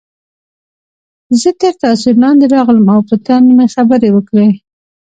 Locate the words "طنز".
3.25-3.49